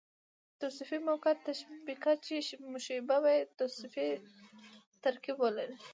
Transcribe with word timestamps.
توصيفي 0.59 0.97
مؤکده 1.07 1.41
تشبیه، 1.45 2.13
چي 2.25 2.35
مشبه 2.73 3.17
به 3.23 3.29
ئې 3.35 3.41
توصیفي 3.57 4.09
ترکيب 5.03 5.37
ولري. 5.43 5.75